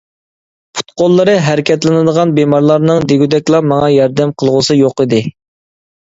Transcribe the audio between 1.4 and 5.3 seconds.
ھەرىكەتلىنىدىغان بىمارلارنىڭ دېگۈدەكلا ماڭا ياردەم قىلغۇسى يوقىدى.